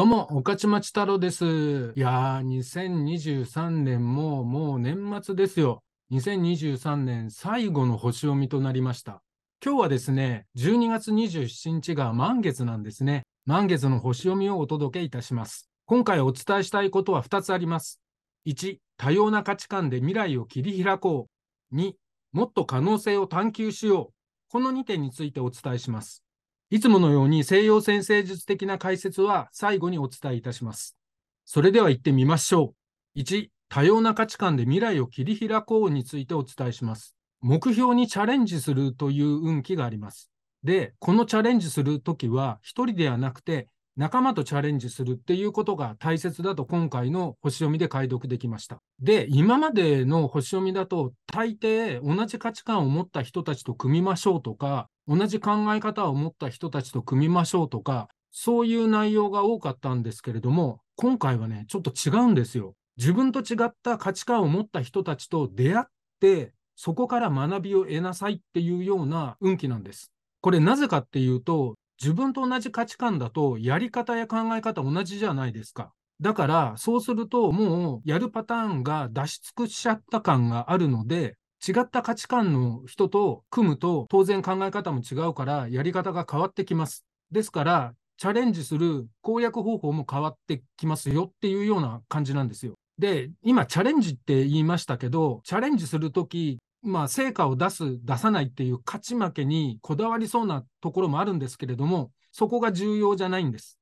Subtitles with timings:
[0.00, 1.44] どうも、御徒町太郎です。
[1.94, 5.82] いやー、2023年ももう年末ですよ。
[6.10, 9.22] 2023年最後の星読みとなりました。
[9.62, 13.24] 今日はですね、12月27日が満月なんですね。
[13.44, 15.68] 満月の星読みをお届けいたします。
[15.84, 18.00] 今回お伝えしたいことは2つあります。
[18.46, 21.28] 1、多様な価値観で未来を切り開こ
[21.72, 21.76] う。
[21.76, 21.92] 2、
[22.32, 24.14] もっと可能性を探求しよう。
[24.48, 26.24] この2点についてお伝えします。
[26.72, 30.96] いつものように西洋占星術的な解説は最後にお伝えいたします。
[31.44, 32.74] それでは行ってみましょ
[33.16, 33.18] う。
[33.18, 37.16] 1、多様な価値観で未来を切り開こうについてお伝えします。
[37.40, 40.30] 目標にチャレンジするという運気があります。
[40.62, 43.66] で、このチャレンジするときは一人ではなくて
[44.00, 48.80] 仲間とチャレンジするっていうことが大切だと今回の星読みで解読できました。
[48.98, 62.72] で、今までの星読みだと大抵同じ価値観を持った人たちと組みましょうとか、同じ考え方を持った人たちと組みましょうとか、そういう内容が多かったんですけれども、今回はね、ちょっと違うんですよ。
[62.96, 65.86] 自分と違った価値観を持った人たちと出会っ
[66.20, 70.10] て、そこから学びを得なさいっていうような運気なんです。
[70.40, 75.92] これなぜかっていうと、自分と同じ価値観だとやり方や考え方同じじゃないですか。
[76.20, 87.04] だから、そうするともうやるパターンが出し尽くしちゃった感があるので、違った価値観の人と組むと当然考え方も違うからやり方が変わってきます。
[87.30, 92.74] ですから、チャレンジする攻略方法も変わってきますよっていうような感じなんですよ。
[92.98, 103.78] で、今チャレンジって言いましたけど、チャレンジするとき、まあ成果を出す、出さないっていう勝ち負けにこだわりそうなところもあるんですけれども、そこが重要じゃないんです。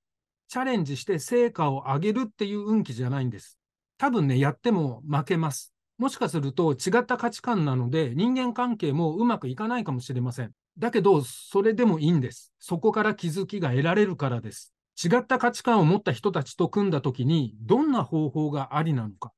[0.49, 3.59] チャレンジして成果を上げるっていう運気じゃないんです。
[3.99, 5.73] 多分ね、やっても負けます。
[5.99, 10.53] もしかすると違った価値観なので人間関係もうまくいかないかもしれません。
[10.79, 12.53] だけど、それでもいいんです。
[12.61, 14.73] そこから気づきが得られるからです。
[15.03, 19.33] 違った価値観を持った人たちと組んだときに、どんな方法がありなのか。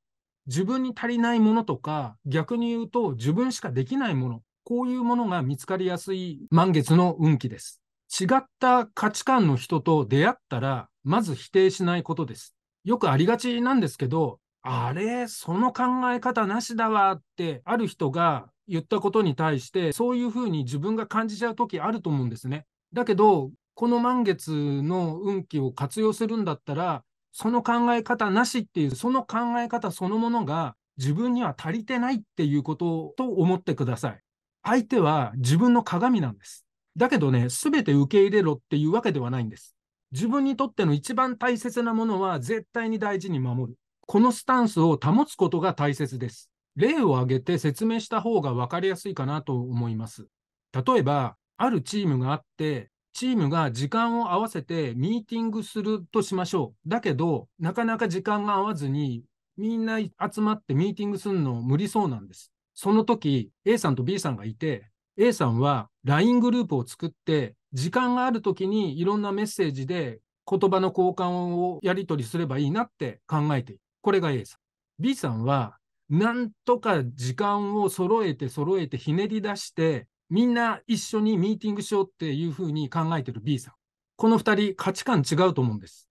[0.47, 4.41] 自分に足りないものとか、逆に言うと自分しかできないもの。
[4.63, 7.81] こういうものが見つかりやすい満月の運気です。
[8.19, 12.55] 違った価値観の人と出会ったら、まず否定しないことです。
[12.83, 22.65] よくありがちなんですけど、あれ、その考え方なしだわって、ある人が言ったことに対して、そういうふうに自分が感じちゃうときあると思うんですね。
[22.93, 24.51] だけど、この満月
[24.83, 34.19] の運気を活用するんだったら、その考え方なしっていう、その考え方そのものが自分には足りてないっていうことと思ってください。
[34.63, 36.65] 相手は自分の鏡なんです。
[36.97, 39.75] だけどね、すべて受け入れろっていうわけではないんです。
[40.11, 43.77] 自分にとっての一番大切なものは絶対に大事に守る。
[44.07, 46.51] このスタンスを保つことが大切です。
[46.75, 50.27] 例を挙げて説明した方が分かりやすいかなと思います。
[50.73, 56.89] 例えば、あるチームがあって、チームが時間を合わせてミーティングするとしましょう。
[56.89, 59.23] だけど、なかなか時間が合わずに、
[59.57, 62.51] みんな集まってミーティングするの無理そうなんです。
[62.73, 70.19] その時、A さんと B さんがいて、A さんは LINE グループを作って、時間がある時にいろんなメッセージで
[70.49, 73.81] 言葉の交換をやり取りすればいいなって考えている。
[74.01, 74.59] これが A さん。
[75.01, 75.77] B さんは、
[76.09, 83.73] なんとか時間を揃えて揃えてひねり出して、みんな一緒にミーティングしようっていうふうに考えてる B さん。
[84.15, 86.07] この二人価値観違うと思うんです。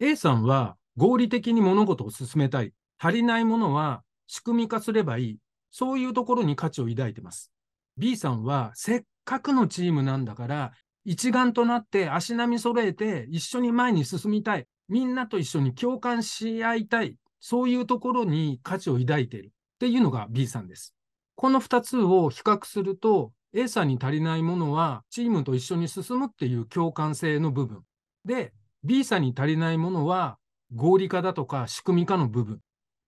[0.00, 2.74] A さんは合理的に物事を進めたい。
[2.98, 5.38] 足りないものは仕組み化すればいい。
[5.70, 7.50] そういうところに価値を抱いてます。
[7.96, 10.72] B さんはせっかくのチームなんだから、
[11.06, 14.66] 一丸となって足並み揃えて一緒に前に進みたい。
[14.90, 17.16] みんなと一緒に共感し合いたい。
[17.40, 20.94] そういうところに価値を抱いているっていうのが B さんです。
[21.34, 27.82] この2つを比較すると、A さんに足りないものはチームと一緒に進むっていう共感性の部分。
[28.24, 30.38] で、B さんに足りないものは
[30.74, 32.58] 合理化だとか仕組み化の部分。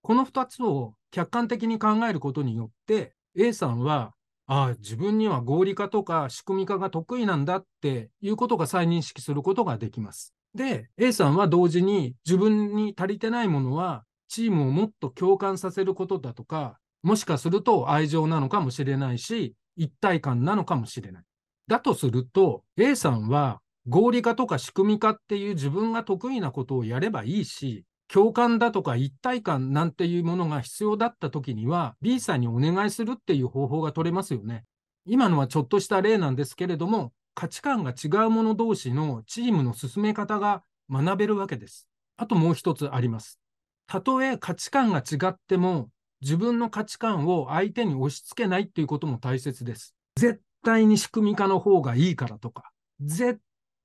[0.03, 4.13] この2つを客観的に考えることによって、A さんは、
[4.47, 10.33] ああ、自分には合理化とか仕組み化が得意なんだっていうことが再認識することができます。
[10.55, 21.23] で、A さんは同時に自分に足りてないものはチームをもっと共感させることだとか、もしかすると愛情なのかもしれないし、一体感なのかもしれない。
[21.69, 34.65] だとすると、A さんは合理化とか仕組み化っていう自分が得意なことをやればいいし、共感だとか一体感なんていうものが必要だった時には B さんにお願いするっていう方法が取れますよね。
[35.05, 41.89] 今のはちょっとした例なんですけれども、価値観が違う者同士のチームの進め方が学べるわけです。
[42.17, 43.39] あともう一つあります。
[43.87, 45.91] たとえ価値観が違っても、
[46.21, 49.95] 自分の価値観を相手に押し付けないっていうことも大切です。
[50.17, 52.71] 絶対に仕組み化の方がいいからとか、
[53.01, 53.41] 絶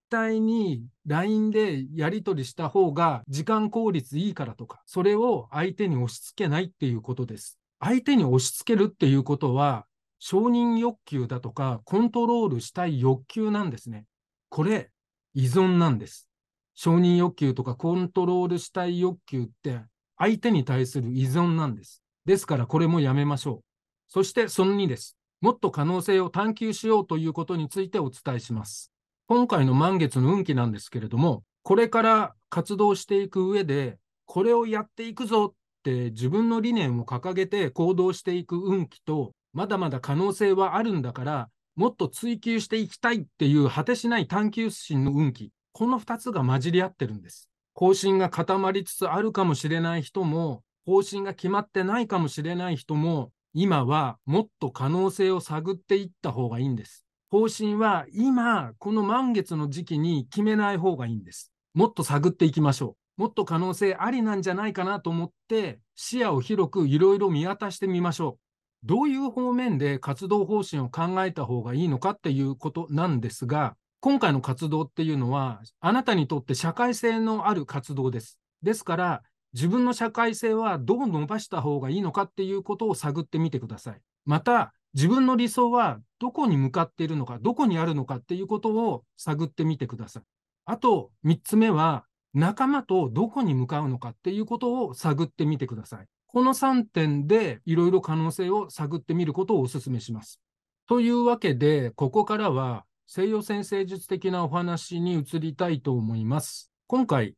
[0.09, 7.57] 対に LINE でやり取りした方が時間効率いいからとか、それを相手に押し付けないっていうことです。
[7.79, 9.85] 相手に押し付けるっていうことは、
[10.19, 14.05] 承認欲求だとか、コントロールしたい欲求なんですね。
[14.49, 14.91] これ、
[15.33, 16.27] 依存なんです。
[16.75, 19.81] 承認欲求とかコントロールしたい欲求って、
[20.17, 22.00] 相手に対する依存なんです。
[22.25, 23.63] ですから、これもやめましょう。
[24.07, 25.17] そして、その2です。
[25.41, 28.91] もっと可能性を探求しようということについてお伝えします。
[29.27, 35.53] 今回の満月の運気なんですけれども、これから活動していく上で、これをやっていくぞっ
[35.83, 47.49] て自分の理念を掲げて行動していく運気と、まだまだ可能性はあるんだから、もっと追求していきたいっていう果てしない探求心の運気、この2つが混じり合ってるんです。
[47.73, 57.05] 方針が固まりつつあるかもしれない人も、方針が決まってないかもしれない人も、今はもっと可能性を探っていった方がいいんです。
[57.29, 61.51] 方針は今、この満月の時期に決めない方がいいんです。
[61.73, 63.21] もっと探っていきましょう。
[63.21, 68.37] もっと可能性ありなんじゃないかなと思って、視野を広くいろいろ見渡してみましょ
[68.83, 68.87] う。
[68.87, 78.39] どういう方面で活動方針を考えた方がいいのかっていうことなんですが、今回の活動っていうのは、あなたにとって社会性のある活動です。
[78.63, 84.01] ですから、自分の社会性はどう伸ばした方がいいのかっていうことを探ってみてください。
[84.25, 90.23] また、自分の理想はどこに向かっているのか、どこにあるのかっていうことを探ってみてください。
[90.65, 96.05] あと、3つ目は、仲間とどこに向かうのかっていうことを探ってみてください。
[96.27, 100.39] この3点でいろいろ可能性を探ってみることをお勧めします。
[100.87, 106.71] というわけで、ここからは西洋先生術的なお話に移りたいと思います。
[106.87, 107.35] 今回、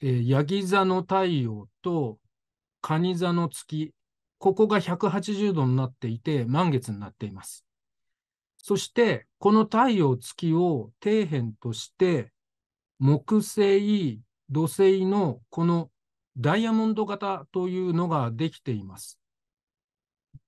[0.00, 2.18] えー、ヤギ座の太陽と
[2.82, 3.92] 蟹座の月、
[4.38, 7.64] ここが180度になっていて、満月になっています。
[8.58, 12.32] そして、この太陽月を底辺として、
[12.98, 14.20] 木星、
[14.50, 15.90] 土星のこの
[16.36, 19.18] ダイヤモンド型というのができています。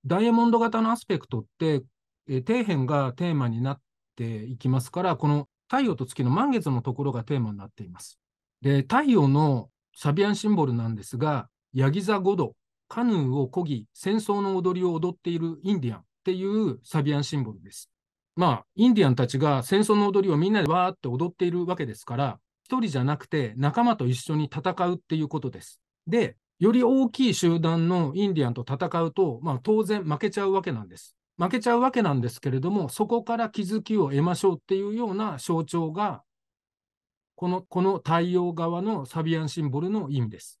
[0.05, 1.83] ダイヤモンド型のアスペクトって、
[2.27, 3.81] え底辺がテーマになっ
[4.15, 8.19] ていきますから、この太陽と月の満月のところがテーマになっています。
[8.61, 12.55] で、太陽のサビアンシンボルなんですが、ヤギ座5度、
[12.87, 17.89] カヌーを漕ぎ、戦争の踊りを踊っているインディアンっていうサビアンシンボルです。
[18.35, 25.81] まあ、インディアンたちが戦争の踊りをみんなでわーって踊っているわけですから、一人じゃなくて仲間と一緒に戦うっていうことです。
[26.07, 31.15] で、より大きい集団のインディアンと戦うと、まあ、当然負けちゃうわけなんです。
[31.37, 36.21] 負けちゃうわけなんですけれども、そこから気づきを得ましょうっていうような象徴が
[37.39, 40.59] この、この太陽側のサビアンシンボルの意味です。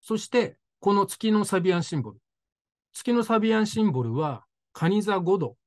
[0.00, 2.18] そして、この月のサビアンシンボル。
[2.94, 5.58] 月のサビアンシンボルは、蟹座5度、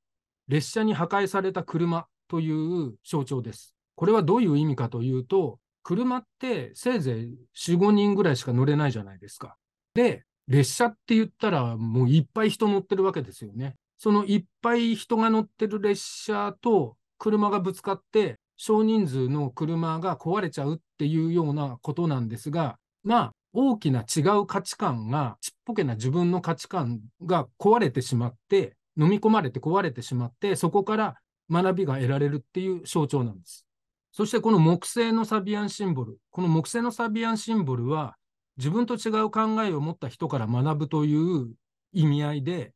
[0.48, 3.76] 列車に破壊された車という象徴です。
[3.94, 9.58] これはどういう意味かというと、車ってせいぜい4、5人ぐらいしか乗れないじゃないですか。
[9.94, 13.76] で、列車って言ったらもういっぱい人乗ってるわけですよね。
[14.00, 31.16] そのいっぱい人が乗ってる列車と車がぶつかって少人数の車が壊れちゃうっていうようなことなんですが、まあ、大きな違う価値観が、ちっぽけな自分の価値観が壊れてしまって、飲み込まれて壊れてしまって、そこから
[31.50, 33.66] 学びが得られるっていう象徴なんです。
[34.12, 38.18] そしてこの木星のサビアンシンボル、この木星のサビアンシンボルは、
[38.58, 41.54] 自分と違う考えを持った人から学ぶという
[41.94, 42.74] 意味合いで、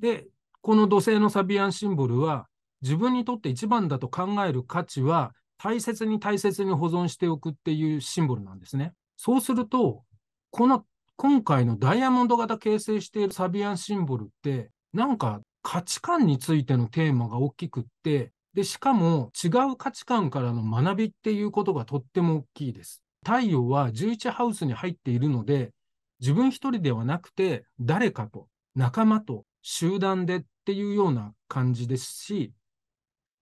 [0.00, 0.26] で、
[0.60, 2.48] この土星のサビアンシンボルは、
[2.82, 8.92] 自分にとって一番だと考える価値は大切に大切に保存しておくっていうシンボルなんですね。
[9.16, 10.02] そうすると、
[10.50, 10.84] この
[11.16, 23.02] 今回のダイヤモンド型形成しているサビアンシンボルって、なんか価値観についてのテーマが大きくって、で、しかも違う価値観からの学びっていうことがとっても大きいです。
[23.24, 25.72] 太陽は11ハウスに入っているので、
[26.20, 32.52] 自分一人ではなくて、誰かと、仲間と、集団でっていうような感じですし、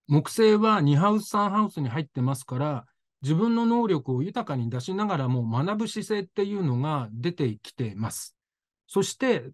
[0.08, 2.84] 木星は2ハウス、3ハウスに入ってますから、
[3.22, 8.36] 自分の能力を豊かに出しながらも学ぶ姿勢っていうのが出てきてます。
[8.88, 9.50] そして、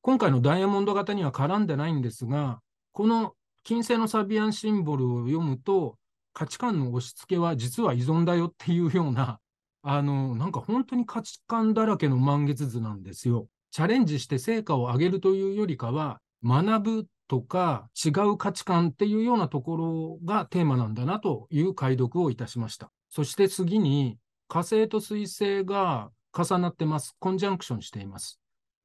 [0.00, 2.60] 今回のダイヤモンド型には絡んでないんですが、
[2.92, 5.96] この金星のサビアンシンボルを読むと、
[6.32, 9.40] 価値観の押し付けは実は依存だよっていうような、
[9.82, 13.48] あの、なんか本当に価値観だらけの満月図なんですよ。
[13.70, 22.90] チャレンジして成果を上げるというよりかは、学ぶとか違う価値観っていうようなところがテーマなんだなという解読をいたしました。
[23.10, 27.16] そして次に火星と水星が重なってます。
[27.18, 28.40] コンジャンクションしています。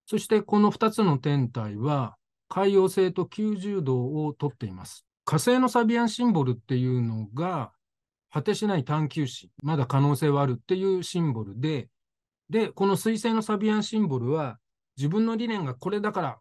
[0.06, 2.16] そしてこの2つの天体は
[2.48, 5.06] 海洋星と90度をとっています。
[5.24, 7.72] 火星のサビアンシンボルっていうのが、
[8.32, 11.88] 果てしない探求心、まだ可能性はあるっていうシンボルで、
[12.50, 14.58] で、この水星のサビアンシンボルは、
[14.98, 16.40] 自分の理念がこれだから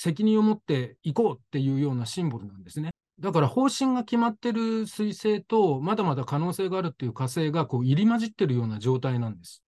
[0.00, 2.90] 責任を持っていこうっていうようなシンボルなんですね。
[3.18, 9.64] だから方針が決まってる彗星とまだまだ可能性があるっていう火星がこう入り混じってるような状態なんです。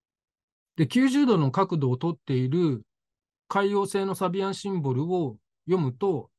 [0.77, 2.83] で、90度の角度をとっている
[3.49, 5.35] 海洋性のサビアンシンボルを
[5.69, 6.29] 読むと、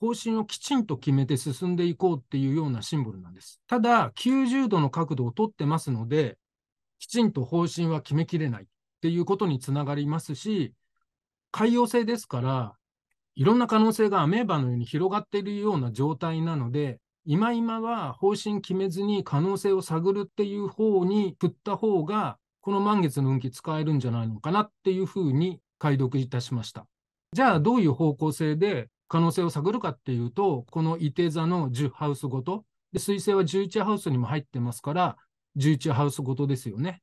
[0.00, 3.60] 方針をきちんと決めて進んでいこうっていうようなシンボルなんです。
[3.66, 6.38] ただ、90度の角度をとってますので、
[6.98, 8.66] きちんと方針は決めきれないっ
[9.02, 10.72] ていうことにつながりますし、
[11.50, 12.74] 海洋性ですから、
[13.34, 26.86] いろんな可能性がアメーバのように広がっているような状態なので、今今は方針決めずに可能性を探るっていう方に振った方が、この満月の運気使えるんじゃないのかなっていうふうに解読いたしました。
[27.32, 35.16] じゃあどういう方向性で可能性を探るかっていうと、この伊手座の10ハウスごと、で水星は11ハウスにも入ってますから、
[35.56, 37.02] 11ハウスごとですよね。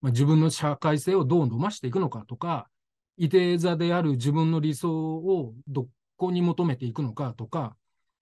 [0.00, 2.68] まあ、自分の社会性をどう伸ばしていくのかとか、
[3.16, 7.76] いて座である自分の理想をどこに求めていくのかとか、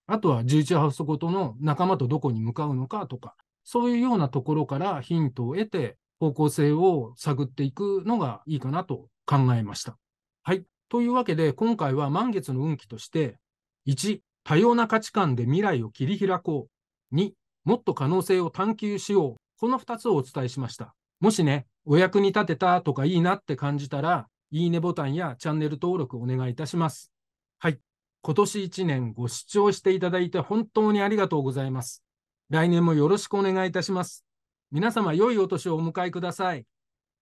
[0.06, 3.34] あとは11ハウスごとの仲間とどこに向かうのかとか、
[3.64, 9.96] そういうようなところからヒントを得て方向性を探っていくのがいいかなと考えました。
[10.42, 10.64] はい。
[10.88, 13.38] というわけで、今回は満月の運気として、
[13.86, 16.68] 1、多様な価値観で未来を切り開こ
[17.12, 17.16] う。
[17.16, 17.32] 2、
[17.64, 19.36] もっと可能性を探求しよう。
[19.58, 20.94] この2つをお伝えしました。
[21.20, 27.12] もしね、お役に立てたとかいいなって感じたら、いいねボタンやチャンネル登録お願いいたします。
[27.58, 27.78] はい。
[28.22, 32.02] 今年1年ご視聴していただいて本当にありがとうございます。
[32.50, 34.24] 来年もよろしくお願いいたします。
[34.70, 36.66] 皆様良いお年をお迎えください。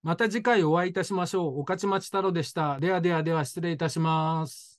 [0.02, 1.61] また次回お会いいたしましょう。
[1.61, 2.81] おかちまち太郎でした。
[2.81, 4.72] ではではでは失礼いたします。